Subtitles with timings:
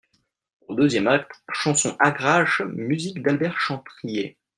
[0.67, 4.35] Au deuxième acte, chanson agrache, musique d’Albert Chantrier.